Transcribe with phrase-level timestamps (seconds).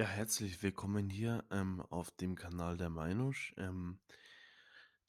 [0.00, 3.52] Ja, herzlich willkommen hier ähm, auf dem Kanal der Meinusch.
[3.58, 4.00] Ähm,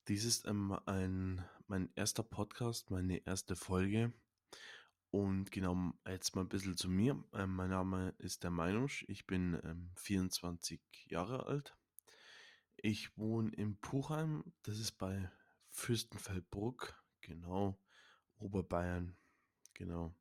[0.10, 4.12] dies ist ähm, ein, mein erster Podcast, meine erste Folge.
[5.10, 7.24] Und genau, jetzt mal ein bisschen zu mir.
[7.32, 9.06] Ähm, mein Name ist der Meinusch.
[9.08, 11.78] Ich bin ähm, 24 Jahre alt.
[12.76, 14.44] Ich wohne in Puchheim.
[14.63, 15.31] Das ist bei
[15.69, 17.02] Fürstenfeldbruck.
[17.21, 17.80] Genau,
[18.39, 19.16] Oberbayern.
[19.73, 20.13] Genau.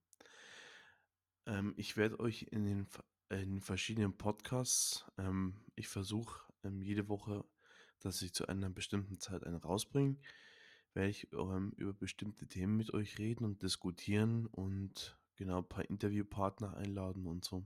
[1.46, 2.86] Ähm, ich werde euch in den,
[3.30, 7.44] in verschiedenen Podcasts, ähm, ich versuche ähm, jede Woche,
[8.00, 10.16] dass ich zu einer bestimmten Zeit einen rausbringe,
[10.94, 15.88] werde ich ähm, über bestimmte Themen mit euch reden und diskutieren und genau ein paar
[15.88, 17.64] Interviewpartner einladen und so.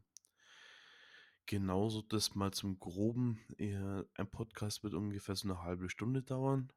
[1.47, 3.39] Genauso das mal zum Groben.
[3.59, 6.73] Ein Podcast wird ungefähr so eine halbe Stunde dauern.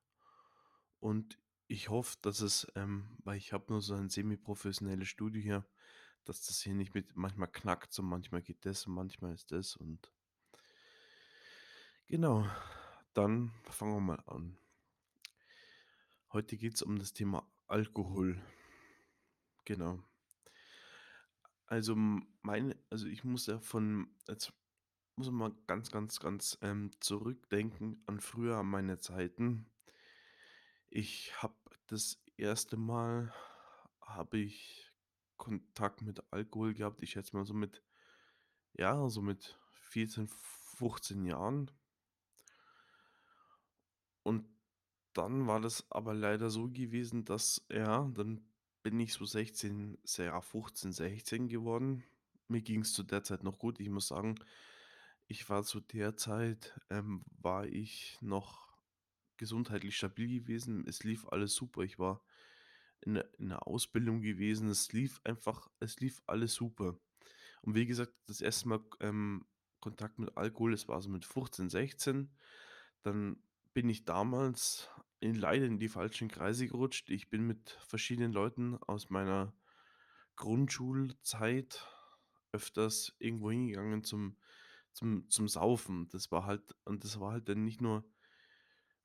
[1.00, 5.66] Und ich hoffe, dass es, ähm, weil ich habe nur so ein semi-professionelles Studio hier,
[6.28, 9.76] dass das hier nicht mit manchmal knackt, so manchmal geht das und manchmal ist das
[9.76, 10.12] und
[12.08, 12.48] genau,
[13.14, 14.58] dann fangen wir mal an.
[16.34, 18.42] Heute geht es um das Thema Alkohol.
[19.66, 20.04] Genau.
[21.66, 24.54] Also meine, also ich muss ja von, jetzt
[25.16, 29.66] muss man ganz, ganz, ganz ähm, zurückdenken an früher, meine Zeiten.
[30.90, 31.56] Ich habe
[31.88, 33.34] das erste Mal
[34.02, 34.87] habe ich
[35.38, 37.02] Kontakt mit Alkohol gehabt.
[37.02, 37.84] Ich schätze mal so mit
[38.78, 39.58] ja, so mit
[39.90, 40.28] 14,
[40.78, 41.72] 15 Jahren.
[44.24, 44.46] Und
[45.14, 48.46] dann war das aber leider so gewesen, dass ja, dann
[48.84, 52.04] bin ich so 16, se ja, 15, 16 geworden.
[52.48, 53.80] Mir ging es zu der Zeit noch gut.
[53.80, 54.36] Ich muss sagen,
[55.26, 58.68] ich war zu der Zeit, ähm, war ich noch
[59.38, 60.86] gesundheitlich stabil gewesen.
[60.88, 61.82] Es lief alles super.
[61.82, 62.22] Ich war
[63.02, 64.70] in der in der Ausbildung gewesen.
[64.70, 66.98] Es lief einfach es lief alles super.
[67.62, 69.46] Und wie gesagt, das erste Mal, ähm,
[69.80, 72.32] Kontakt mit Alkohol, das war so mit 15, 16.
[73.04, 73.38] Dann
[73.74, 77.10] bin ich damals in leider in die falschen Kreise gerutscht.
[77.10, 79.54] Ich bin mit verschiedenen Leuten aus meiner
[80.36, 81.86] Grundschulzeit
[82.52, 84.38] öfters irgendwo hingegangen zum
[84.94, 86.08] zum zum Saufen.
[86.10, 88.04] Das war halt und das war halt dann nicht nur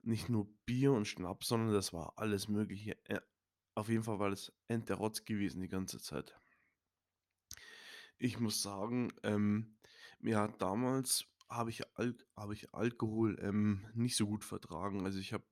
[0.02, 2.96] nicht nur Bier und Schnaps, sondern das war alles Mögliche.
[3.04, 3.20] Äh,
[3.74, 6.38] auf jeden Fall war das Rotz gewesen die ganze Zeit.
[8.18, 9.76] Ich muss sagen, ähm,
[10.20, 15.04] mir hat damals habe ich Al habe ich Alkohol, ähm, nicht so gut vertragen.
[15.04, 15.44] Also, ich habe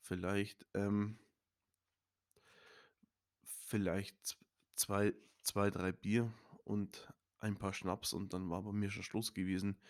[0.00, 1.18] vielleicht, ähm
[3.66, 4.38] vielleicht
[4.74, 6.32] zwei 2, 3 Bier
[6.64, 9.80] und ein paar Schnaps und dann war bei mir schon Schluss gewesen.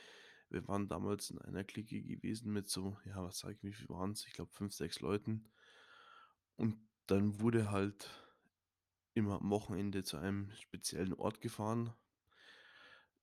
[0.49, 3.89] Wir waren damals in einer Clique gewesen mit so, ja, was sage ich, wie viel
[3.89, 4.27] waren's?
[4.27, 5.49] Ich glaube 5, 6 Leuten.
[6.57, 6.77] Und
[7.11, 8.09] dann wurde halt
[9.15, 11.93] immer am Wochenende zu einem speziellen Ort gefahren.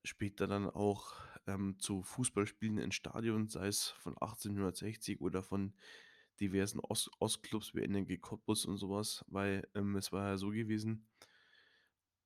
[0.03, 1.13] Später dann auch,
[1.47, 5.73] ähm, zu Fußballspielen in Stadion, sei es von 1860 oder von
[6.39, 11.07] diversen Ost Ostclubs wie NRG Cottbus und sowas, weil, ähm, es war ja so gewesen,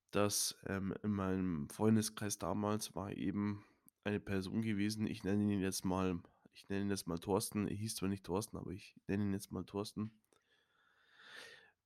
[0.09, 3.63] dass, ähm, in meinem Freundeskreis damals war eben
[4.03, 6.19] eine Person gewesen, ich nenne ihn jetzt mal
[6.53, 7.67] ich nenne ihn jetzt mal Thorsten.
[7.67, 10.11] Er hieß zwar nicht Thorsten, aber ich nenne ihn jetzt mal Thorsten.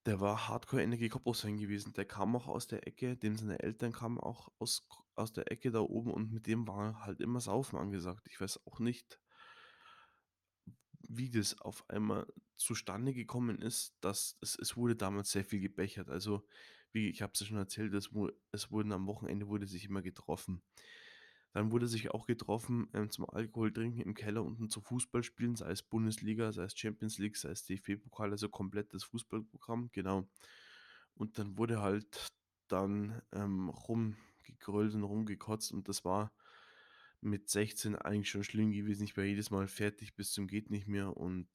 [0.05, 1.93] Der war Hardcore Energie Cottbus-Fan gewesen.
[1.93, 5.71] Der kam auch aus der Ecke, dem seine Eltern kamen auch aus aus der Ecke
[5.71, 8.27] da oben und mit dem war halt immer Saufen angesagt.
[8.29, 9.19] Ich weiß auch nicht,
[11.07, 12.27] wie das auf einmal
[12.57, 16.09] zustande gekommen ist, dass es es wurde damals sehr viel gebechert.
[16.09, 16.45] Also,
[16.91, 18.09] wie ich habe es ja schon erzählt, es
[18.51, 20.61] es wurden am Wochenende wurde sich immer getroffen.
[21.55, 25.71] Dann wurde sich auch getroffen, ähm, zum Alkohol trinken im Keller unten zu Fußballspielen, sei
[25.71, 30.27] es Bundesliga, sei es Champions League, sei es DFB-Pokal, also komplett das Fußballprogramm, genau.
[31.13, 32.27] Und dann wurde halt
[32.67, 36.33] dann, ähm, rumgegrölt und rumgekotzt und das war
[37.21, 39.05] mit 16 eigentlich schon schlimm gewesen.
[39.05, 41.47] Ich war jedes Mal fertig bis zum geht nicht mehr und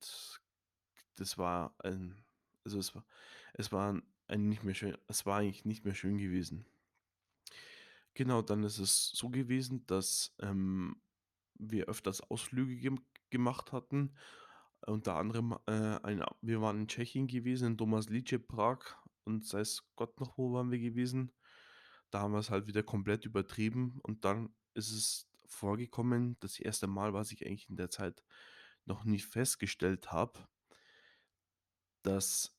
[1.17, 2.25] das war ein
[2.65, 3.05] also, es war
[3.53, 6.65] es war ein nicht mehr schön es war eigentlich nicht mehr schön gewesen.
[8.21, 11.01] Genau, dann ist es so gewesen, dass, ähm,
[11.55, 13.01] wir öfters Ausflüge gem
[13.31, 14.15] gemacht hatten.
[14.87, 18.81] Unter anderem, äh, ein wir waren in Tschechien gewesen, in Domažlice, Prag
[19.25, 21.33] und weiß Gott noch wo waren wir gewesen.
[22.11, 26.89] Da haben wir es halt wieder komplett übertrieben und dann ist es vorgekommen, das erste
[26.89, 28.23] Mal, was ich eigentlich in der Zeit
[28.85, 30.47] noch nie festgestellt habe,
[32.03, 32.55] dass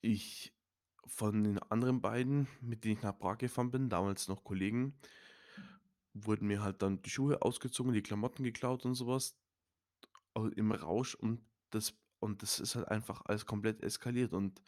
[0.00, 0.52] ich
[1.06, 4.94] von den anderen beiden, mit denen ich nach Prag gefahren bin, damals noch Kollegen,
[6.14, 9.36] wurden mir halt dann die Schuhe ausgezogen, die Klamotten geklaut und sowas
[10.56, 11.40] im Rausch und
[11.70, 14.62] das und das ist halt einfach alles komplett eskaliert und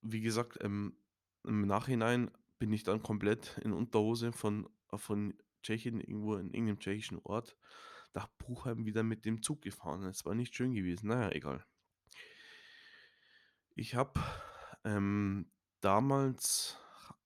[0.00, 0.96] wie gesagt, ähm,
[1.44, 7.18] im Nachhinein bin ich dann komplett in Unterhose von von Tschechien, irgendwo in irgendeinem tschechischen
[7.24, 7.56] Ort,
[8.14, 10.04] nach Buchheim wieder mit dem Zug gefahren.
[10.04, 11.08] Es war nicht schön gewesen.
[11.08, 11.64] Na ja, egal.
[13.74, 14.18] Ich habe,
[14.88, 15.46] ähm,
[15.80, 16.78] damals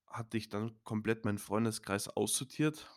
[0.09, 2.91] hatte ich dann komplett meinen Freundeskreis aussortiert,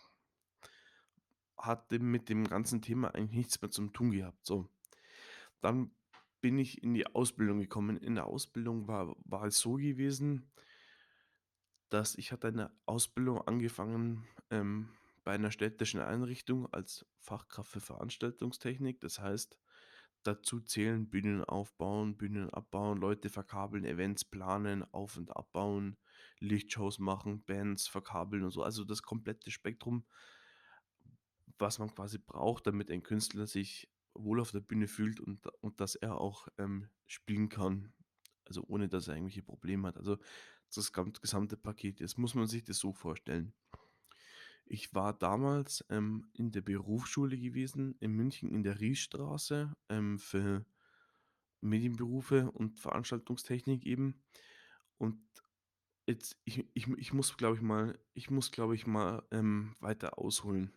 [1.56, 4.68] hatte mit dem ganzen Thema eigentlich nichts mehr zum tun gehabt, so.
[5.62, 5.92] Dann
[6.42, 7.98] bin ich in die Ausbildung gekommen.
[7.98, 10.52] In der Ausbildung war war es so gewesen,
[11.90, 14.90] dass ich hatte eine Ausbildung angefangen, ähm,
[15.24, 19.00] bei einer städtischen Einrichtung als Fachkraft für Veranstaltungstechnik.
[19.00, 19.58] Das heißt,
[20.26, 25.98] dazu zählen Bühnen aufbauen, Bühnen abbauen, Leute verkabeln, Events planen, auf und abbauen,
[26.40, 28.64] Lichtshows machen, Bands verkabeln und so.
[28.64, 30.06] Also das komplette Spektrum,
[31.58, 35.80] was man quasi braucht, damit ein Künstler sich wohl auf der Bühne fühlt und, und
[35.80, 37.94] dass er auch ähm, spielen kann.
[38.46, 39.98] Also ohne dass er irgendwelche Probleme hat.
[39.98, 40.18] Also
[40.74, 42.00] das gesamte Paket.
[42.00, 43.54] Jetzt muss man sich das so vorstellen.
[44.66, 50.66] Ich war damals ähm, in der Berufsschule gewesen, in München in der Riesstraße ähm, für
[51.62, 54.24] Medienberufe und Veranstaltungstechnik eben.
[54.98, 55.20] Und
[56.08, 60.18] jetzt, ich, ich, ich muss, glaube ich, mal, ich muss, glaube ich, mal ähm, weiter
[60.18, 60.74] ausholen.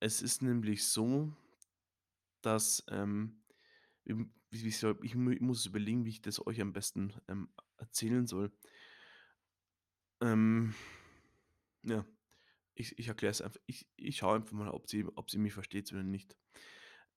[0.00, 1.32] Es ist nämlich so,
[2.40, 3.42] dass ähm,
[4.70, 7.48] soll ich mu ich muss überlegen, wie ich das euch am besten, ähm,
[7.78, 8.52] erzählen soll.
[10.20, 10.74] Ähm,
[11.82, 12.04] ja,
[12.78, 13.60] ich ich erkläre es einfach.
[13.66, 16.36] Ich ich schaue einfach mal, ob sie ob sie mich versteht oder nicht.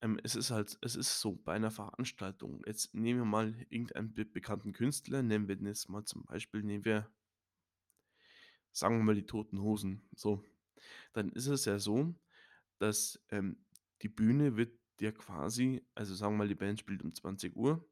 [0.02, 4.14] Ähm, es ist halt es ist so, bei einer Veranstaltung jetzt nehmen wir mal irgendeinen
[4.14, 7.12] be bekannten Künstler, nennen wir den jetzt mal zum Beispiel nehmen wir,
[8.72, 10.44] sagen wir mal, die Toten Hosen, so.
[11.14, 12.16] Dann ist es ja so
[12.80, 13.64] dass, ähm,
[14.02, 17.88] die Bühne wird ja quasi also sagen wir mal, die Band spielt um zwanzig Uhr,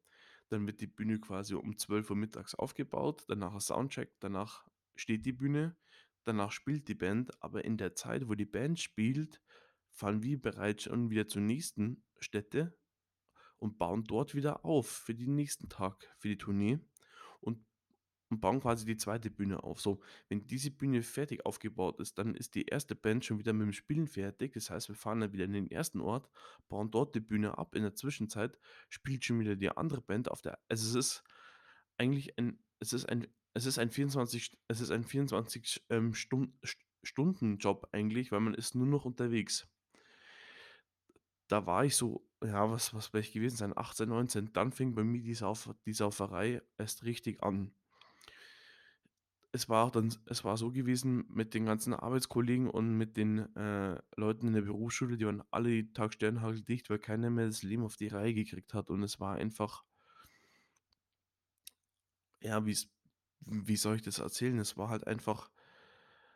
[0.48, 5.26] dann wird die Bühne quasi um zwölf Uhr mittags aufgebaut, danach ein Soundcheck, danach steht
[5.26, 5.76] die Bühne,
[6.24, 9.40] danach spielt die Band, aber in der Zeit, wo die Band spielt,
[9.90, 12.76] fahren wir bereits schon wieder zur nächsten Stätte
[13.58, 16.78] und bauen dort wieder auf für den nächsten Tag, für die Tournee
[17.40, 17.64] und
[18.30, 19.80] und bauen quasi die zweite Bühne auf.
[19.80, 23.66] So, wenn diese Bühne fertig aufgebaut ist, dann ist die erste Band schon wieder mit
[23.66, 24.52] dem Spielen fertig.
[24.52, 26.30] Das heißt, wir fahren dann wieder in den ersten Ort,
[26.68, 27.74] bauen dort die Bühne ab.
[27.74, 28.56] In der Zwischenzeit
[28.88, 31.24] spielt schon wieder die andere Band auf der also, es ist
[31.98, 36.52] eigentlich ein es ist ein es ist ein 24 es ist ein 24, ähm, Stun
[36.64, 39.66] St Stunden-Job eigentlich, weil man ist nur noch unterwegs.
[41.48, 44.52] Da war ich so ja, was was werde ich gewesen sein, 18, 19.
[44.52, 47.72] Dann fing bei mir die Sauf die Sauferei erst richtig an.
[49.52, 53.54] Es war auch dann es war so gewesen mit den ganzen Arbeitskollegen und mit den,
[53.56, 57.82] äh, Leuten in der Berufsschule, die waren alle Tag sternhageldicht, weil keiner mehr das Leben
[57.84, 58.90] auf die Reihe gekriegt hat.
[58.90, 59.84] Und es war einfach
[62.40, 62.90] ja, wie's
[63.40, 64.58] wie soll ich das erzählen?
[64.58, 65.50] Es war halt einfach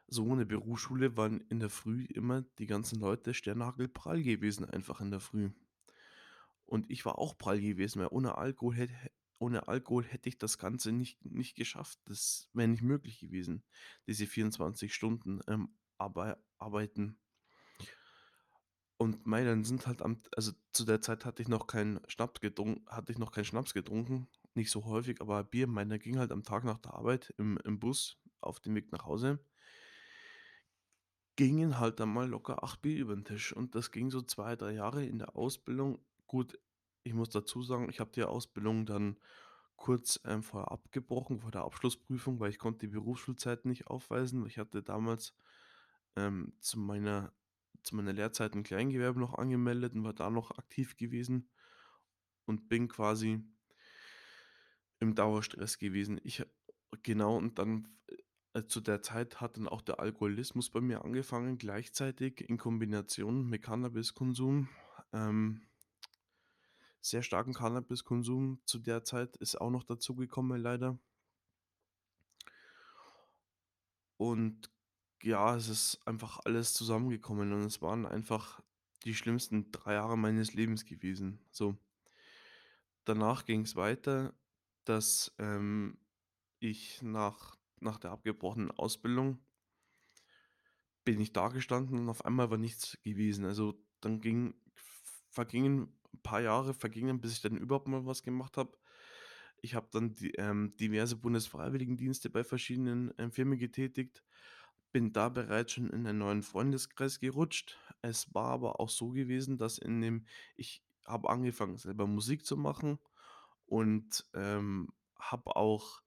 [0.07, 5.01] so in der Berufsschule waren in der Früh immer die ganzen Leute sternhagelprall gewesen einfach
[5.01, 5.51] in der Früh.
[6.67, 8.95] Und ich war auch prall gewesen, weil ohne Alkohol hätte
[9.39, 11.99] ohne Alkohol hätte ich das Ganze nicht nicht geschafft.
[12.07, 13.63] Das wäre nicht möglich gewesen,
[14.07, 17.19] diese 24 Stunden, ähm, arbei arbeiten.
[18.97, 22.41] Und mei, dann sind halt am also, zu der Zeit hatte ich noch keinen Schnaps
[22.41, 26.19] getrunken hatte ich noch keinen Schnaps getrunken, nicht so häufig, aber Bier, mei, da ging
[26.19, 29.45] halt am Tag nach der Arbeit im im Bus auf dem Weg nach Hause
[31.37, 34.57] gingen halt dann mal locker 8 Bier über den Tisch und das ging so 2
[34.57, 36.05] 3 Jahre in der Ausbildung.
[36.27, 36.59] Gut,
[37.03, 39.19] ich muss dazu sagen, ich habe die Ausbildung dann
[39.77, 44.47] kurz, ähm, vorher abgebrochen, vor der Abschlussprüfung, weil ich konnte die Berufsschulzeit nicht aufweisen.
[44.47, 45.35] Ich hatte damals,
[46.17, 47.35] ähm, zu meiner
[47.83, 51.51] zu meiner Lehrzeit 'n Kleingewerbe noch angemeldet und war da noch aktiv gewesen
[52.47, 53.43] und bin quasi
[55.05, 56.21] im Dauerstress gewesen.
[56.25, 56.45] Ich
[57.03, 57.89] genau, und dann,
[58.55, 63.49] äh, zu der Zeit hat dann auch der Alkoholismus bei mir angefangen, gleichzeitig in Kombination
[63.49, 64.69] mit Cannabiskonsum.
[65.13, 65.63] Ähm,
[67.01, 70.99] sehr starken Cannabiskonsum zu der Zeit ist auch noch dazugekommen leider.
[74.17, 74.71] Und
[75.23, 78.61] ja, es ist einfach alles zusammengekommen und es waren einfach
[79.05, 81.77] die schlimmsten 3 Jahre meines Lebens gewesen, so.
[83.05, 84.35] Danach ging es weiter,
[84.85, 85.99] dass, ähm,
[86.61, 89.41] ich nach nach der abgebrochenen Ausbildung
[91.05, 93.45] bin ich dagestanden und auf einmal war nichts gewesen.
[93.45, 94.55] Also, dann ging
[95.31, 98.79] vergingen ein paar Jahre vergingen, bis ich dann überhaupt mal was gemacht habe.
[99.61, 104.25] Ich habe dann die ähm, diverse Bundesfreiwilligendienste bei verschiedenen, ähm, Firmen getätigt,
[104.93, 107.79] bin da bereits schon in einen neuen Freundeskreis gerutscht.
[108.03, 110.27] Es war aber auch so gewesen, dass in dem
[110.57, 112.99] ich habe angefangen, selber Musik zu machen
[113.67, 116.03] und, ähm, habe auch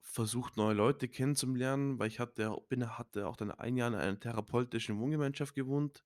[0.00, 4.18] versucht, neue Leute kennenzulernen, weil ich hatte bin hatte auch dann ein Jahr in einer
[4.18, 6.04] therapeutischen Wohngemeinschaft gewohnt,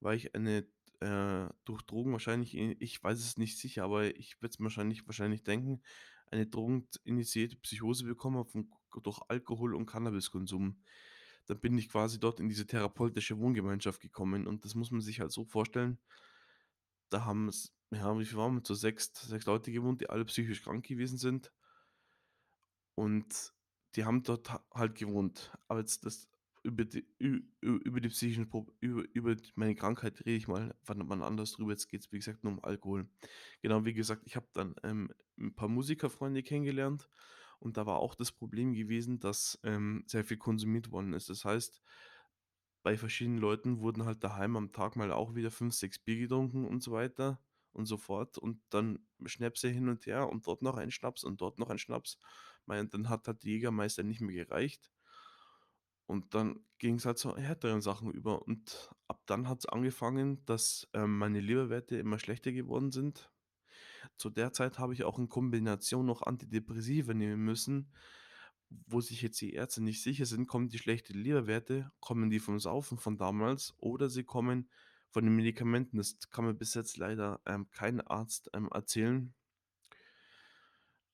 [0.00, 0.66] weil ich eine,
[1.00, 5.06] äh, durch Drogen wahrscheinlich i ich weiß es nicht sicher, aber ich würde es wahrscheinlich
[5.06, 5.82] wahrscheinlich denken,
[6.30, 8.70] eine drogeninitiierte Psychose bekommen habe von
[9.02, 10.80] durch Alkohol und Cannabiskonsum.
[11.46, 15.20] Dann bin ich quasi dort in diese therapeutische Wohngemeinschaft gekommen und das muss man sich
[15.20, 15.98] halt so vorstellen,
[17.10, 18.64] da haben es ja, wie viel waren wir?
[18.64, 21.52] Zu sechst 6 Leute gewohnt, die alle psychisch krank gewesen sind.
[22.98, 23.52] Und
[23.94, 25.52] die haben dort ha halt gewohnt.
[25.68, 26.28] Aber jetzt das
[26.62, 28.48] über die über die psychischen
[28.80, 31.72] über über meine Krankheit rede ich mal wann wann anders drüber.
[31.72, 33.08] Jetzt geht's, wie gesagt, nur um Alkohol.
[33.62, 37.08] Genau, wie gesagt, ich habe dann, ähm, 'n paar Musikerfreunde kennengelernt
[37.58, 41.28] und da war auch das Problem gewesen, dass, ähm, sehr viel konsumiert worden ist.
[41.28, 41.82] Das heißt,
[42.84, 46.66] bei verschiedenen Leuten wurden halt daheim am Tag mal auch wieder 5 6 Bier getrunken
[46.66, 47.40] und so weiter
[47.72, 51.40] und so fort und dann Schnäpse hin und her und dort noch ein Schnaps und
[51.42, 52.18] dort noch ein Schnaps.
[52.66, 54.92] Mei dann hat halt die Jägermeister nicht mehr gereicht.
[56.06, 61.16] Und dann ging's halt zu härteren Sachen über und ab dann hat's angefangen, dass, ähm,
[61.18, 63.30] meine Leberwerte immer schlechter geworden sind.
[64.16, 67.92] Zu der Zeit habe ich auch in Kombination noch Antidepressiva nehmen müssen,
[68.86, 72.58] wo sich jetzt die Ärzte nicht sicher sind, kommen die schlechten Leberwerte kommen die vom
[72.58, 74.68] Saufen von damals oder sie kommen
[75.10, 75.96] von den Medikamenten.
[75.96, 79.34] Das kann mir bis jetzt leider, ähm, kein Arzt, ähm, erzählen.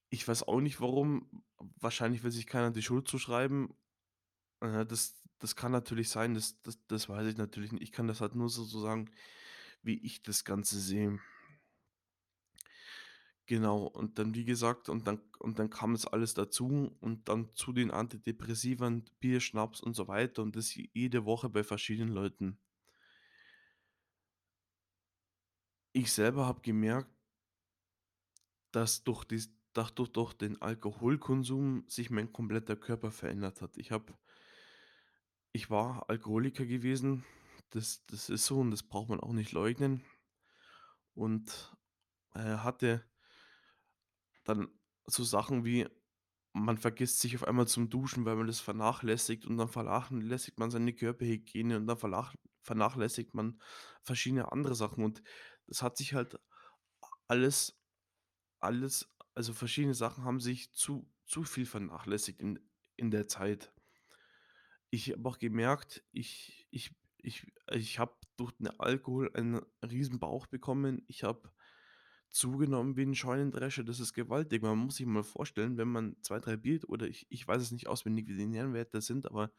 [0.08, 1.44] Ich weiß auch nicht warum.
[1.76, 3.74] Wahrscheinlich will sich keiner die Schuld zuschreiben.
[4.60, 7.82] Äh, das das kann natürlich sein, das das das weiß ich natürlich nicht.
[7.82, 9.10] Ich kann das halt nur so so sagen,
[9.82, 11.18] wie ich das Ganze sehe.
[13.50, 17.52] Genau, und dann, wie gesagt und dann und dann kam das alles dazu und dann
[17.56, 22.58] zu den Antidepressivern, Bier, Schnaps und so weiter und das jede Woche bei verschiedenen Leuten.
[25.92, 27.10] Ich selber habe gemerkt
[28.72, 33.76] dass durch dies dach durch durch den Alkoholkonsum sich mein kompletter Körper verändert hat.
[33.78, 34.14] Ich habe
[35.52, 37.24] ich war Alkoholiker gewesen.
[37.70, 40.02] Das das ist so und das braucht man auch nicht leugnen.
[41.14, 41.76] Und,
[42.34, 43.04] äh, hatte
[44.54, 44.68] dann
[45.06, 45.86] so Sachen wie,
[46.52, 50.70] man vergisst sich auf einmal zum Duschen, weil man das vernachlässigt und dann vernachlässigt man
[50.70, 53.60] seine Körperhygiene und dann vernach vernachlässigt man
[54.02, 55.22] verschiedene andere Sachen und
[55.66, 56.38] es hat sich halt
[57.28, 57.80] alles
[58.60, 62.58] alles also verschiedene Sachen haben sich zu zu viel vernachlässigt in
[62.96, 63.72] in der Zeit.
[64.90, 70.46] Ich habe auch gemerkt, ich ich ich ich habe durch den Alkohol einen riesen Bauch
[70.46, 71.02] bekommen.
[71.06, 71.50] Ich habe
[72.30, 74.62] zugenommen wie 'n Scheunendrescher, das ist gewaltig.
[74.62, 77.72] Man muss sich mal vorstellen, wenn man 2, 3 Bier oder ich ich weiß es
[77.72, 79.52] nicht auswendig, wie die Nährwerte sind, aber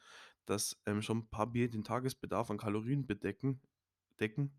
[0.45, 3.61] dass, ähm, schon 'n paar Bier den Tagesbedarf an Kalorien bedecken
[4.19, 4.53] decken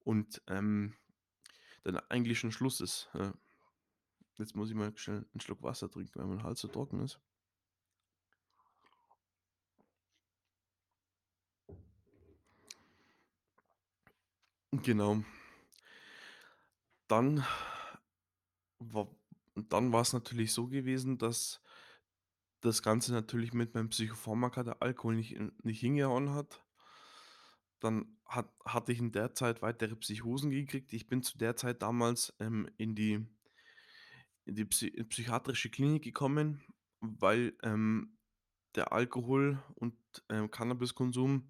[0.00, 0.94] und, ähm,
[1.84, 3.10] dann eigentlich schon Schluss ist.
[4.38, 7.20] Jetzt muss ich mal schnell 'n Schluck Wasser trinken, weil mein Hals so trocken ist.
[14.72, 15.22] Genau.
[17.12, 17.44] Dann
[19.68, 21.60] dann war's natürlich so gewesen, dass
[22.62, 26.64] das Ganze natürlich mit meinem Psychopharmaka, der Alkohol nicht nicht hingehauen hat.
[27.80, 30.94] Dann hat hatte ich in der Zeit weitere Psychosen gekriegt.
[30.94, 33.26] Ich bin zu der Zeit damals, ähm, in die
[34.46, 36.62] in die psy psychiatrische Klinik gekommen,
[37.00, 38.16] weil, ähm,
[38.74, 39.94] der Alkohol und,
[40.30, 41.46] ähm, Cannabiskonsum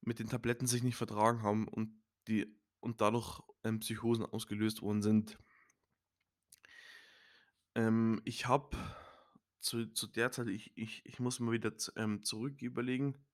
[0.00, 2.46] mit den Tabletten sich nicht vertragen haben und die
[2.80, 5.38] und dadurch, ähm, Psychosen ausgelöst worden sind.
[7.74, 8.76] Ähm, ich habe
[9.60, 13.24] zu zu der Zeit ich ich ich muss mal wieder ähm, zurück überlegen.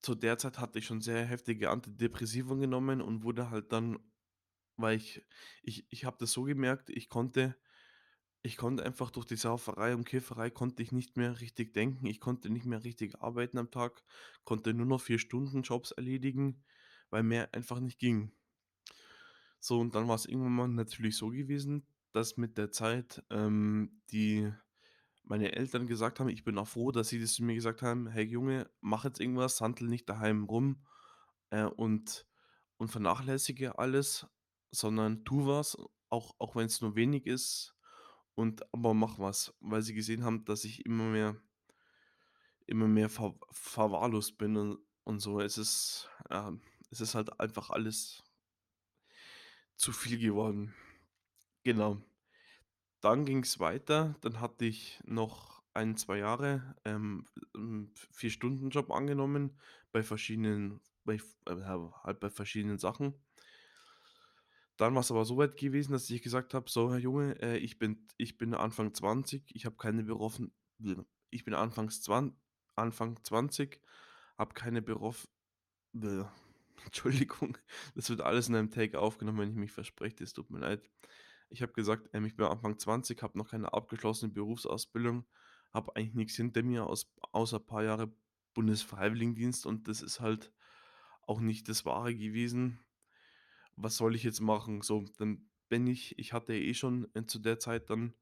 [0.00, 3.98] Zu der Zeit hatte ich schon sehr heftige Antidepressivum genommen und wurde halt dann
[4.76, 5.22] weil ich
[5.62, 7.56] ich ich habe das so gemerkt, ich konnte
[8.42, 12.06] ich konnte einfach durch die Sauferei und Kifferei konnte ich nicht mehr richtig denken.
[12.06, 14.02] Ich konnte nicht mehr richtig arbeiten am Tag,
[14.44, 16.64] konnte nur noch 4 Stunden Jobs erledigen,
[17.12, 18.32] weil mehr einfach nicht ging.
[19.60, 24.52] So, und dann war's irgendwann mal natürlich so gewesen, dass mit der Zeit, ähm, die
[25.24, 28.08] meine Eltern gesagt haben ich bin auch froh, dass sie das zu mir gesagt haben:
[28.08, 30.84] „Hey Junge, mach jetzt irgendwas, santel nicht daheim rum,
[31.50, 32.26] äh, und
[32.78, 34.26] und vernachlässige alles,
[34.72, 35.76] sondern tu was,
[36.10, 37.76] auch auch wenn's nur wenig ist
[38.34, 41.36] und aber mach was.“ Weil sie gesehen haben, dass ich immer mehr
[42.66, 45.40] immer mehr ver verwahrlost bin und und so.
[45.40, 46.52] Es ist ja,
[46.92, 48.22] es ist halt einfach alles
[49.76, 50.74] zu viel geworden.
[51.64, 51.98] Genau.
[53.00, 54.16] Dann ging's weiter.
[54.22, 59.58] Dann hatte ich noch 1, 2 Jahre, ähm, hm, V Vier-Stunden-Job angenommen
[59.92, 61.56] bei verschiedenen bei äh,
[62.04, 63.14] halt bei verschiedenen Sachen.
[64.76, 67.78] dann war's aber so weit gewesen, dass ich gesagt habe: „So, Herr Junge, äh, ich
[67.78, 70.52] bin ich bin Anfang 20, ich habe keine beroffen
[71.30, 72.36] ich bin anfangs zwan
[72.74, 73.80] Anfang 20,
[74.38, 75.28] habe keine beroff
[76.86, 77.58] Entschuldigung,
[77.94, 80.82] das wird alles in einem Take aufgenommen, wenn ich mich verspreche, das tut mir leid.
[81.50, 85.26] Ich habe gesagt, ähm, ich bin Anfang 20, habe noch keine abgeschlossene Berufsausbildung,
[85.72, 88.12] habe eigentlich nix hinter mir aus außer paar Jahre
[88.54, 90.52] Bundesfreiwilligendienst und das ist halt
[91.22, 92.80] auch nicht das Wahre gewesen.
[93.76, 94.82] Was soll ich jetzt machen?
[94.82, 98.14] So, dann bin ich ich hatte eh schon, äh, zu der Zeit dann,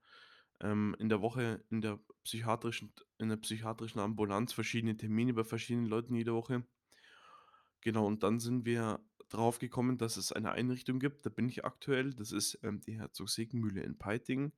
[0.61, 5.87] ähm, in der Woche in der psychiatrischen in der psychiatrischen Ambulanz verschiedene Termine bei verschiedenen
[5.88, 6.64] Leuten jede Woche.
[7.83, 11.65] Genau, und dann sind wir drauf gekommen, dass es eine Einrichtung gibt, da bin ich
[11.65, 12.13] aktuell.
[12.15, 14.53] Das ist, ähm, die Herzogssecken-Mühle in Peiting.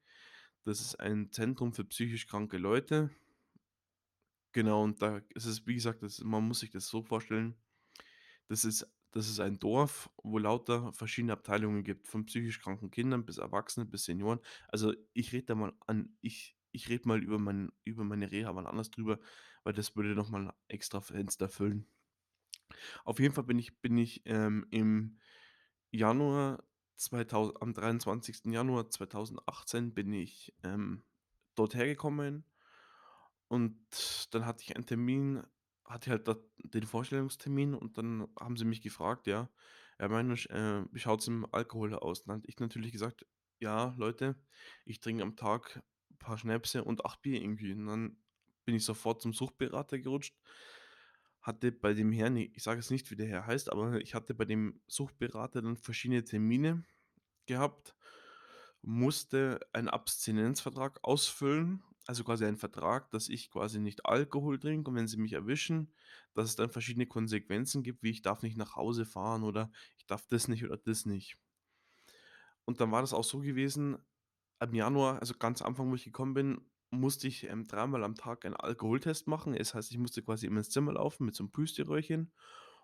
[0.65, 3.11] Das ist ein Zentrum für psychisch kranke Leute.
[4.53, 7.55] Genau, und da ist es wie gesagt, das man muss sich das so vorstellen,
[8.49, 13.27] das ist das ist ein Dorf, wo lauter verschiedene Abteilungen gibt, von psychisch kranken Kindern
[13.27, 14.41] bis Erwachsene bis Senioren.
[14.69, 18.55] Also, ich rede da mal an ich ich rede mal über mein über meine Reha
[18.57, 19.19] wann anders drüber,
[19.65, 21.87] weil das würde noch mal extra Fenster füllen.
[23.05, 25.19] Auf jeden Fall bin ich bin ich, ähm, im
[25.93, 26.65] Januar
[26.97, 28.53] zweitau am 23.
[28.53, 31.05] Januar 2018 bin ich, ähm,
[31.57, 32.45] dort hergekommen
[33.49, 33.77] und
[34.31, 35.43] dann hatte ich einen Termin
[35.85, 39.51] hatte halt den Vorstellungstermin und dann haben sie mich gefragt, ja,
[40.01, 42.23] ja, Meinsch, äh, wie schaut's im Alkohol aus?
[42.23, 43.27] Dann hatte ich natürlich gesagt:
[43.59, 44.37] „Ja, Leute,
[44.87, 45.83] ich trinke am Tag
[46.19, 48.17] paar Schnäpse und 8 Bier irgendwie.“ Und dann
[48.65, 50.39] bin ich sofort zum Suchtberater gerutscht,
[51.43, 54.35] hatte bei dem Herrn ich sage jetzt nicht, wie der Herr heißt, aber ich hatte
[54.35, 56.85] bei dem Suchtberater dann verschiedene Termine
[57.47, 57.95] gehabt,
[58.83, 64.97] musste einen Abstinenzvertrag ausfüllen, also quasi einen Vertrag, dass ich quasi nicht Alkohol trinke und
[64.97, 65.93] wenn sie mich erwischen,
[66.35, 70.07] dass es dann verschiedene Konsequenzen gibt, wie ich darf nicht nach Hause fahren oder ich
[70.07, 71.39] darf das nicht oder das nicht.
[72.65, 73.99] Und dann war das auch so gewesen,
[74.59, 78.45] ab Januar, also ganz Anfang, wo ich gekommen bin, musste ich, ähm, dreimal am Tag
[78.47, 79.55] einen Alkoholtest machen.
[79.55, 82.33] Es heißt, ich musste quasi immer ins Zimmer laufen mit so 'nem Pusteröhrchen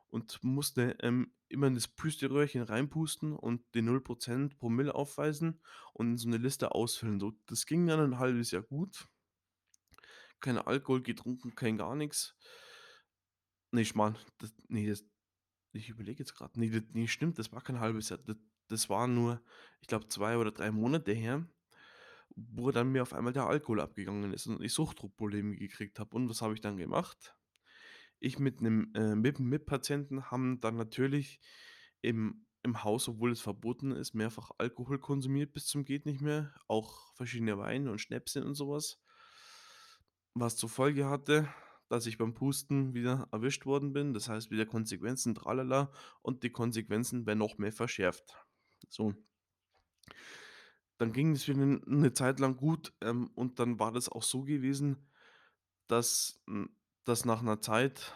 [0.09, 5.63] und musste, ähm, immer in das Pusteröhrchen reinpusten und die 0 % Promille aufweisen
[5.95, 7.21] und so 'ne Liste ausfüllen.
[7.21, 9.09] So, das ging dann 'n 1/2 Jahr gut.
[10.43, 12.33] Kein Alkohol getrunken, kein gar nix.
[13.75, 15.05] Ne, Schmarrn, das ne, das
[15.73, 16.57] ich überlege jetzt grad.
[16.57, 18.19] Ne, d ne, stimmt, das war kein 1/2 Jahr.
[18.19, 18.35] D
[18.69, 19.43] das war nur,
[19.81, 21.47] ich glaube, 2 oder 3 Monate her,
[22.37, 26.17] wo dann mir auf einmal der Alkohol abgegangen ist und ich Suchtdruckprobleme gekriegt habe.
[26.17, 27.37] Und was habe ich dann gemacht?
[28.21, 31.41] Ich mit 'nem äh, mit 'm Mitpatienten haben dann natürlich
[32.03, 36.53] im im Haus, obwohl es verboten ist, mehrfach Alkohol konsumiert bis zum geht nicht mehr,
[36.69, 38.99] auch verschiedene Weine und Schnäpse und so was.
[40.35, 41.49] Was zur Folge hatte,
[41.89, 44.13] dass ich beim Pusten wieder erwischt worden bin.
[44.15, 45.91] Das heißt, wieder Konsequenzen, tralala
[46.23, 48.37] und die Konsequenzen werden noch mehr verschärft.
[48.89, 49.15] So.
[51.01, 54.23] Dann ging es wieder 'n 'ne Zeit lang gut, ähm, und dann war das auch
[54.25, 55.07] so gewesen,
[55.89, 56.71] dass hm,
[57.05, 58.15] dass nach 'ner Zeit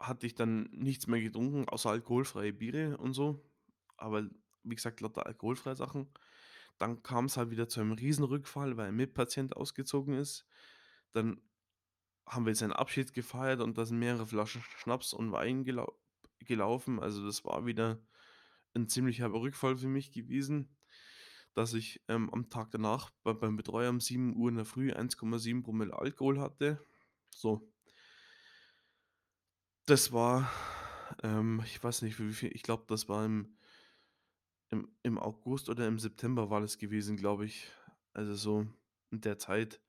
[0.00, 3.44] hatte ich dann nichts mehr getrunken, außer alkoholfreie Biere und so.
[3.96, 4.28] Aber
[4.64, 6.08] wie gesagt, lauter alkoholfreie Sachen.
[6.78, 10.46] Dann kam's halt wieder zu einem Riesenrückfall, weil 'n Mitpatient ausgezogen ist.
[11.12, 11.40] Dann
[12.28, 15.98] haben wir seinen Abschied gefeiert und da sind mehrere Flaschen Schnaps und Wein gelau
[16.40, 17.00] gelaufen.
[17.00, 18.00] Also, das war wieder
[18.76, 20.76] 'n ziemlich herber Rückfall für mich gewesen,
[21.54, 25.62] dass ich, ähm, am Tag danach bei beim Betreuer um 7:00 in der Früh 1,7
[25.62, 26.84] Promille Alkohol hatte.
[27.34, 27.70] So.
[29.88, 30.50] Das war,
[31.22, 33.54] ähm ich weiß nicht, wie viel ich glaube, das war im
[34.72, 37.68] im im August oder im September war das gewesen, glaube ich.
[38.12, 38.66] Also, so
[39.10, 39.80] in der Zeit,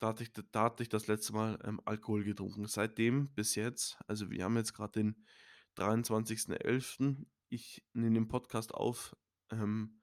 [0.00, 2.66] da hatte ich da hatte ich das letzte Mal, ähm, Alkohol getrunken.
[2.66, 5.24] Seitdem bis jetzt also, wir haben jetzt grad den
[5.76, 7.26] 23.11.
[7.50, 9.16] Ich nehme den Podcast auf,
[9.50, 10.00] ähm,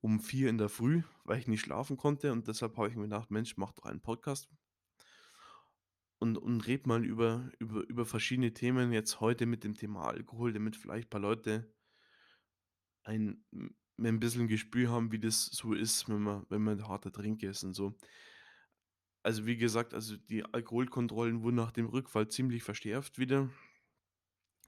[0.00, 3.04] um 4 in der Früh, weil ich nicht schlafen konnte und deshalb habe ich mir
[3.04, 4.48] gedacht: „Mensch, mach doch einen Podcast“
[6.18, 10.52] und und rede mal über über über verschiedene Themen jetzt heute mit dem Thema Alkohol,
[10.52, 11.74] damit vielleicht paar Leute
[13.04, 13.44] ein
[13.98, 17.64] 'nen bisschen Gespür haben, wie das so ist, wenn man wenn man harter Trinker ist
[17.64, 17.96] und so.
[19.22, 23.50] Also, wie gesagt, also, die Alkoholkontrollen wurden nach dem Rückfall ziemlich verschärft wieder.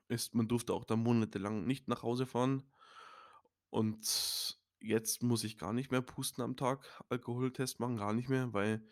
[0.07, 2.63] Ist man durfte auch da monatelang nicht nach Hause fahren.
[3.71, 8.53] Und jetzt muss ich gar nicht mehr pusten am Tag, Alkoholtest machen, gar nicht mehr,
[8.53, 8.87] weil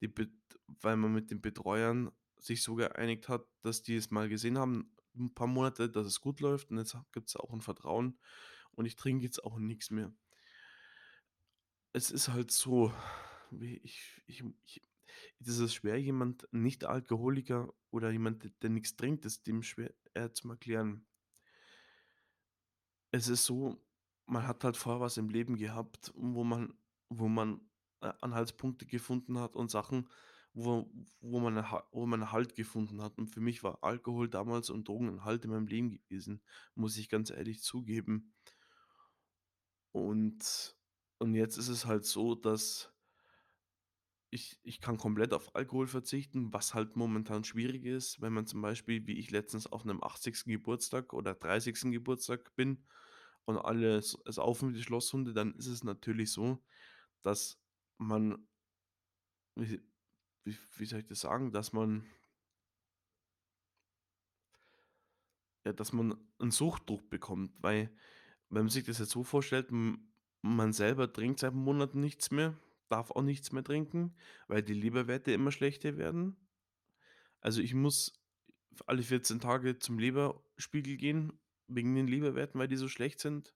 [0.00, 0.32] die Bet
[0.66, 4.94] weil man mit den Betreuern sich so geeinigt hat, dass die es mal gesehen haben,
[5.16, 8.20] 'n paar Monate, dass es gut läuft und jetzt ha gibt's auch 'n Vertrauen
[8.72, 10.14] und ich trinke jetzt auch nix mehr.
[11.94, 12.92] Es ist halt so,
[13.50, 14.82] ich ich ich
[15.40, 20.30] das ist schwer, jemand Nicht-Alkoholiker oder jemand, d der nix trinkt, ist dem schwer, äh,
[20.32, 21.06] zum Erklären.
[23.14, 23.85] Es ist so
[24.26, 26.74] man hat halt vorher was im Leben gehabt, wo man
[27.08, 30.08] wo man, äh, Anhaltspunkte gefunden hat und Sachen,
[30.54, 33.18] wo wo man 'ne Ha wo man Halt gefunden hat.
[33.18, 36.42] Und für mich war Alkohol damals und Drogen 'n Halt in meinem Leben gewesen,
[36.74, 38.32] muss ich ganz ehrlich zugeben.
[39.94, 40.76] Und
[41.18, 42.92] und jetzt ist es halt so, dass
[44.32, 48.60] ich ich kann komplett auf Alkohol verzichten, was halt momentan schwierig ist, wenn man zum
[48.60, 50.50] Beispiel, wie ich letztens auf 'nem 80.
[50.50, 51.92] Geburtstag oder 30.
[51.92, 52.84] Geburtstag bin
[53.46, 56.62] und alle saufen wie die Schlosshunde, dann ist es natürlich so,
[57.22, 57.60] dass
[57.98, 58.46] man
[59.56, 59.80] wie
[60.44, 62.06] wie wie soll ich das sagen, dass man
[65.64, 67.90] ja, dass man 'n Suchtdruck bekommt, weil
[68.50, 69.68] wenn man sich das jetzt so vorstellt,
[70.42, 72.56] man selber trinkt seit Monaten nichts mehr,
[72.88, 74.14] darf auch nichts mehr trinken,
[74.48, 76.36] weil die Leberwerte immer schlechter werden.
[77.40, 78.14] Also, ich muss
[78.86, 81.32] alle 14 Tage zum Leberspiegel gehen
[81.68, 83.54] wegen den Leberwerten, weil die so schlecht sind.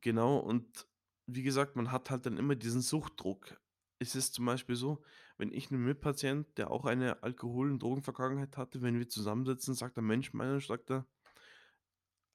[0.00, 0.86] Genau, und
[1.26, 3.60] wie gesagt, man hat halt dann immer diesen Suchtdruck.
[3.98, 5.02] Es ist zum Beispiel so,
[5.38, 9.96] wenn ich 'nen Mitpatient, der auch eine Alkohol und Drogenvergangenheit hatte wenn wir zusammensitzen, sagt
[9.98, 11.06] er: „Mensch, Meiner“, sagt er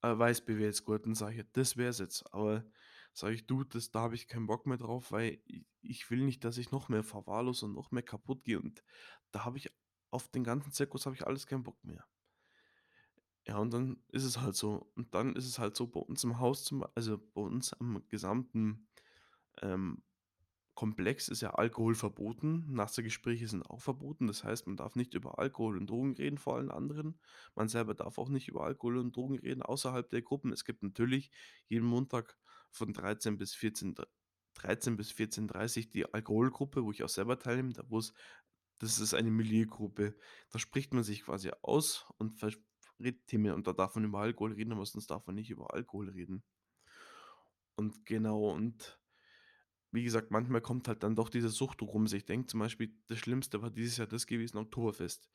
[0.03, 2.65] „äh, Weißbier wäre jetzt gut.“ Dann sage ich: „Ja, das wär's jetzt.“ Aber
[3.13, 6.23] sage ich: „Du, das da habe ich keinen Bock mehr drauf, weil i ich will
[6.25, 8.83] nicht, dass ich noch mehr verwahrlose und noch mehr kaputt gehe und
[9.31, 9.69] da habe ich
[10.11, 12.05] auf den ganzen Zirkus habe ich alles keinen Bock mehr.“
[13.47, 14.91] Ja, und dann ist es halt so.
[14.95, 18.03] Und dann ist es halt so bei uns im Haus zum also, bei uns am
[18.09, 18.87] gesamten,
[19.61, 20.03] ähm,
[20.75, 22.65] Komplex ist ja Alkohol verboten.
[22.73, 24.27] Nasse-Gespräche sind auch verboten.
[24.27, 27.19] Das heißt, man darf nicht über Alkohol und Drogen reden vor allen anderen.
[27.55, 30.53] Man selber darf auch nicht über Alkohol und Drogen reden außerhalb der Gruppen.
[30.53, 31.31] Es gibt natürlich
[31.67, 32.37] jeden Montag
[32.71, 34.07] von 13 bis 14 Dr
[34.55, 38.13] 13 bis 14:30 die Alkoholgruppe, wo ich auch selber teilnehme, da wo's
[38.79, 40.15] das ist eine Milieugruppe.
[40.51, 42.59] Da spricht man sich quasi aus und versch
[42.99, 45.73] redet Themen und da darf man über Alkohol reden, aber sonst darf man nicht über
[45.73, 46.43] Alkohol reden.
[47.79, 48.99] Und genau und
[49.91, 52.03] wie gesagt, manchmal kommt halt dann doch dieser Suchtdruck rum.
[52.03, 55.29] Also, ich denke zum Beispiel, das Schlimmste war dieses Jahr das gewesen, Oktoberfest.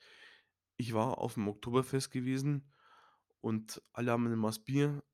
[0.76, 2.70] Ich war auf'm Oktoberfest gewesen
[3.40, 5.04] und alle haben 'n Maß Bier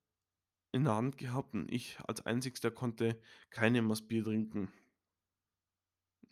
[0.72, 4.72] in der Hand gehabt und ich als Einzigster konnte keine Maß Bier trinken.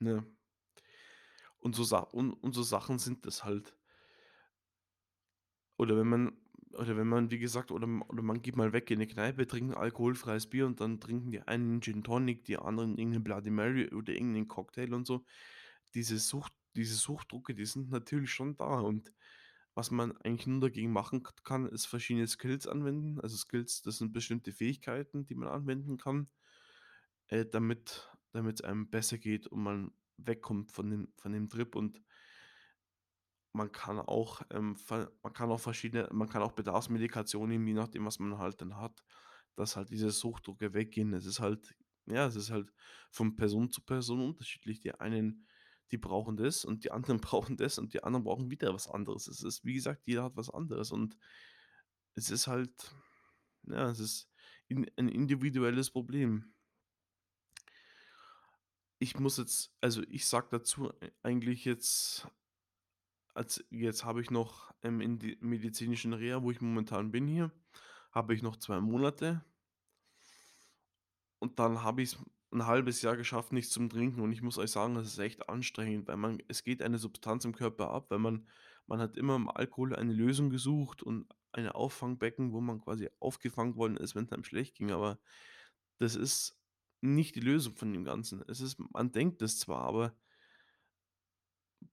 [0.01, 0.27] Ne?
[1.63, 3.77] Und so und und so Sachen sind das halt.
[5.79, 6.33] Oder wenn man
[6.73, 9.73] oder wenn man, wie gesagt oder oder man geht mal weg in 'ne Kneipe, trinkt
[9.75, 13.51] 'n alkoholfreies Bier und dann trinken die einen Gin Tonic, die anderen irgend 'ne Bloody
[13.51, 15.25] Mary oder irgend 'nen Cocktail und so.
[15.95, 19.13] Diese Sucht diese Suchtdrucke, die sind natürlich schon da und
[19.75, 23.21] was man eigentlich nur dagegen machen kann, ist verschiedene Skills anwenden.
[23.21, 26.29] Also, Skills, das sind bestimmte Fähigkeiten, die man anwenden kann,
[27.29, 32.03] äh, damit damit's einem besser geht und man wegkommt von dem von dem Trip und
[33.57, 34.77] man kann auch, ähm,
[35.23, 38.77] man kann auch verschiedene man kann auch Bedarfsmedikation nehmen, je nachdem, was man halt dann
[38.79, 39.03] hat,
[39.57, 41.13] dass halt diese Suchtdrucke weggehen.
[41.15, 41.75] Es ist halt
[42.07, 42.73] ja, es ist halt
[43.11, 44.81] von Person zu Person unterschiedlich.
[44.81, 45.47] Die einen,
[45.91, 49.27] die brauchen das und die anderen brauchen das und die anderen brauchen wieder was anderes.
[49.29, 51.17] Es ist, wie gesagt, jeder hat was anderes und
[52.15, 52.95] es ist halt
[53.69, 54.31] ja, es ist
[54.71, 56.55] 'n ein individuelles Problem.
[58.99, 62.29] Ich muss jetzt also, ich sage dazu e eigentlich jetzt
[63.37, 67.53] als jetzt habe ich noch, ähm, in die medizinischen Reha, wo ich momentan bin hier,
[68.13, 69.45] habe ich noch 2 Monate.
[71.43, 72.17] Und dann habe ich's
[72.53, 74.21] 'n 1/2 Jahr geschafft, nichts zum Trinken.
[74.21, 77.45] Und ich muss euch sagen, das ist echt anstrengend, weil man es geht eine Substanz
[77.45, 78.49] im Körper ab, weil man
[78.87, 83.75] man hat immer im Alkohol eine Lösung gesucht und eine Auffangbecken, wo man quasi aufgefangen
[83.77, 85.19] worden ist, wenn's einem schlecht ging, aber
[85.99, 86.61] das ist
[87.03, 88.43] nicht die Lösung von dem Ganzen.
[88.49, 90.17] Es ist man denkt es zwar, aber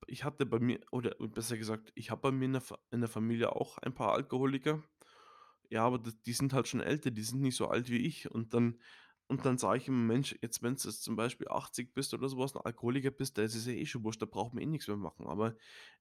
[0.08, 3.10] ich hatte bei mir oder besser gesagt, ich habe bei mir in der in der
[3.10, 4.84] Familie auch ein paar Alkoholiker.
[5.70, 8.54] Ja, aber die sind halt schon älter, die sind nicht so alt wie ich und
[8.54, 8.80] dann
[9.28, 12.38] und dann sage ich immer: „Mensch, jetzt wenn du zum Beispiel 80 bist oder so
[12.38, 14.66] was, 'n Alkoholiker bist, da ist es ja eh schon wurscht, da braucht man eh
[14.68, 15.56] nix mehr machen.“ Aber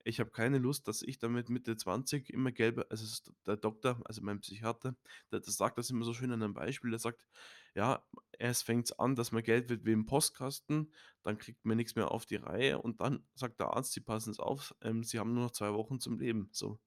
[0.04, 3.56] ich habe keine Lust, dass ich dann mit Mitte 20 immer gelbe also, es der
[3.56, 4.96] Doktor, also, mein Psychiater,
[5.32, 6.90] der der sagt das immer so schön an 'nem Beispiel.
[6.90, 7.26] Der sagt:
[7.74, 8.06] „Ja,
[8.38, 12.10] erst fängt's an, dass man Geld wird wie im Postkasten, dann kriegt man nix mehr
[12.10, 15.34] auf die Reihe und dann sagt der Arzt: „Sie passen Sie auf, ähm, Sie haben
[15.34, 16.80] nur noch 2 Wochen zum Leben“, so.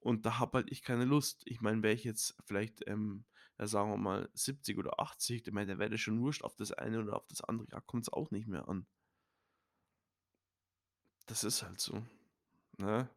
[0.00, 1.42] Und da habe halt ich keine Lust.
[1.46, 3.26] Ich meine, wäre ich jetzt vielleicht, ähm,
[3.58, 6.72] ja, sagen wir mal 70 oder 80, ich meine, da wäre schon wurscht auf das
[6.72, 8.86] eine oder auf das andere Jahr kommt's auch nicht mehr an.
[11.26, 12.02] Das ist halt so,
[12.78, 13.08] ne?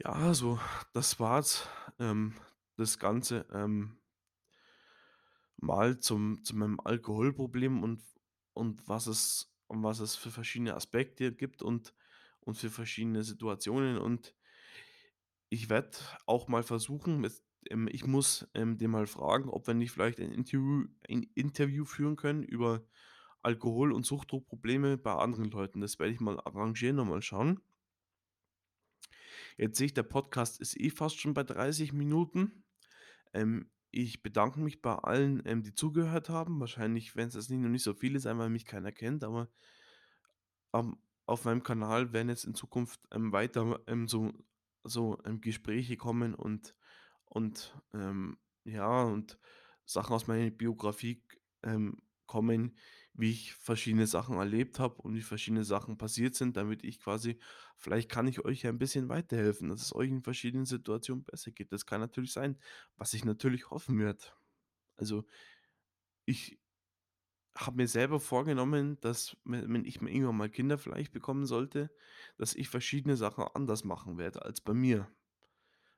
[0.00, 0.58] Ja, also,
[0.92, 1.66] das war's,
[1.98, 2.34] ähm,
[2.76, 3.98] das Ganze, ähm
[5.60, 8.02] mal zum zu meinem Alkoholproblem und
[8.54, 11.94] und was es und was es für verschiedene Aspekte gibt und
[12.40, 14.34] und für verschiedene Situationen und
[15.50, 19.74] ich werde auch mal versuchen, es ähm, ich muss, ähm, den mal fragen, ob wir
[19.74, 22.84] nicht vielleicht ein Interview ein Interview führen können über
[23.42, 25.80] Alkohol und Suchtdruckprobleme bei anderen Leuten.
[25.80, 27.60] Das werde ich mal arrangieren und mal schauen.
[29.56, 32.64] Jetzt sehe ich, der Podcast ist eh fast schon bei 30 Minuten.
[33.32, 36.60] Ähm, ich bedanke mich bei allen, ähm, die zugehört haben.
[36.60, 39.48] Wahrscheinlich werden es jetzt nicht noch nicht so viele sein, weil mich keiner kennt, aber
[40.74, 44.32] ähm, auf meinem Kanal werden jetzt in Zukunft, ähm, weiter, ähm, so
[44.84, 46.74] so, ähm, Gespräche kommen und
[47.28, 49.38] und, ähm, ja, und
[49.84, 51.24] Sachen aus meiner Biografie
[51.62, 52.76] ähm, kommen,
[53.14, 57.40] wie ich verschiedene Sachen erlebt habe und wie verschiedene Sachen passiert sind, damit ich quasi
[57.76, 61.72] vielleicht kann ich euch ein bisschen weiterhelfen, dass es euch in verschiedenen Situationen besser geht.
[61.72, 62.58] Das kann natürlich sein,
[62.96, 64.24] was ich natürlich hoffen werde.
[64.96, 65.24] Also,
[66.26, 66.60] ich
[67.56, 71.90] habe mir selber vorgenommen, dass, wenn ich mir irgendwann mal Kinder vielleicht bekommen sollte,
[72.36, 75.10] dass ich verschiedene Sachen anders machen werde als bei mir,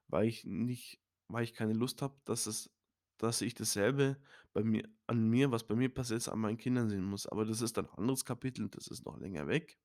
[0.08, 1.00] weil ich nicht
[1.32, 2.70] weil ich keine Lust habe, dass es
[3.18, 4.16] dass ich dasselbe
[4.54, 7.26] bei mir an mir, was bei mir passiert an meinen Kindern sehen muss.
[7.26, 9.78] Aber das ist ein anderes Kapitel und das ist noch länger weg.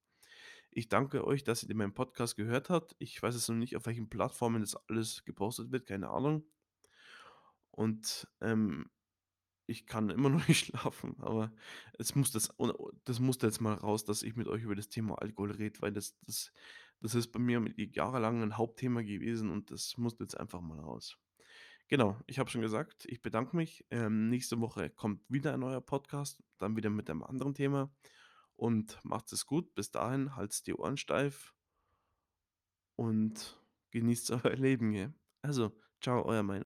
[0.71, 2.95] Ich danke euch, dass ihr meinen Podcast gehört habt.
[2.99, 6.45] Ich weiß jetzt noch nicht, auf welchen Plattformen das alles gepostet wird, keine Ahnung.
[7.71, 8.89] Und, ähm
[9.67, 11.51] ich kann immer noch nicht schlafen, aber
[11.97, 14.89] es muss das o das musste jetzt mal raus, dass ich mit euch über das
[14.89, 16.51] Thema Alkohol rede, weil das das
[17.01, 21.17] das ist bei mir jahrelang ein Hauptthema gewesen und das musste jetzt einfach mal raus.
[21.87, 23.85] Genau, ich habe schon gesagt, ich bedanke mich.
[23.91, 27.93] Ähm, nächste Woche kommt wieder ein neuer Podcast, dann wieder mit einem anderen Thema
[28.55, 29.75] und macht es gut.
[29.75, 31.53] Bis dahin, halt's die Ohren steif
[32.95, 33.59] und
[33.91, 35.13] genießt euer Leben, gell?
[35.41, 35.71] Also,
[36.01, 36.63] ciao, euer mein